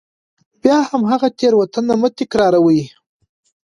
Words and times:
بیا 0.61 0.77
هماغه 0.89 1.29
تېروتنې 1.39 1.95
مه 2.01 2.09
تکراروئ. 2.17 2.81